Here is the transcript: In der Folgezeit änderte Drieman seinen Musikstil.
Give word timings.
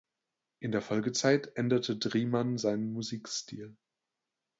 In 0.57 0.71
der 0.71 0.81
Folgezeit 0.81 1.51
änderte 1.55 1.95
Drieman 1.95 2.57
seinen 2.57 2.91
Musikstil. 2.91 3.77